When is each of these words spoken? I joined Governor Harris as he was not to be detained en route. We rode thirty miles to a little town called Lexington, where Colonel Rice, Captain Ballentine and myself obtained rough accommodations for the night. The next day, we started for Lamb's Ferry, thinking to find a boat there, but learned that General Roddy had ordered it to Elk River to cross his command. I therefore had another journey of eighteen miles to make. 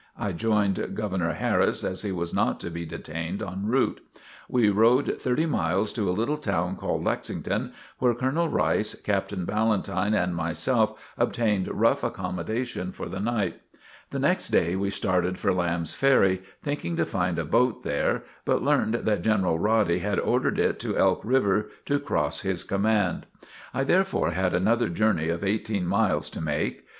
I 0.17 0.31
joined 0.31 0.95
Governor 0.95 1.33
Harris 1.33 1.83
as 1.83 2.01
he 2.01 2.11
was 2.11 2.33
not 2.33 2.59
to 2.61 2.71
be 2.71 2.87
detained 2.87 3.43
en 3.43 3.67
route. 3.67 4.01
We 4.49 4.67
rode 4.69 5.21
thirty 5.21 5.45
miles 5.45 5.93
to 5.93 6.09
a 6.09 6.09
little 6.09 6.37
town 6.37 6.75
called 6.75 7.03
Lexington, 7.03 7.71
where 7.99 8.15
Colonel 8.15 8.49
Rice, 8.49 8.95
Captain 8.95 9.45
Ballentine 9.45 10.15
and 10.15 10.35
myself 10.35 11.13
obtained 11.19 11.67
rough 11.67 12.03
accommodations 12.03 12.95
for 12.95 13.05
the 13.05 13.19
night. 13.19 13.61
The 14.09 14.17
next 14.17 14.47
day, 14.47 14.75
we 14.75 14.89
started 14.89 15.37
for 15.37 15.53
Lamb's 15.53 15.93
Ferry, 15.93 16.41
thinking 16.63 16.95
to 16.95 17.05
find 17.05 17.37
a 17.37 17.45
boat 17.45 17.83
there, 17.83 18.23
but 18.43 18.63
learned 18.63 19.05
that 19.05 19.21
General 19.21 19.59
Roddy 19.59 19.99
had 19.99 20.17
ordered 20.17 20.57
it 20.57 20.79
to 20.79 20.97
Elk 20.97 21.21
River 21.23 21.69
to 21.85 21.99
cross 21.99 22.41
his 22.41 22.63
command. 22.63 23.27
I 23.71 23.83
therefore 23.83 24.31
had 24.31 24.55
another 24.55 24.89
journey 24.89 25.29
of 25.29 25.43
eighteen 25.43 25.85
miles 25.85 26.31
to 26.31 26.41
make. 26.41 26.87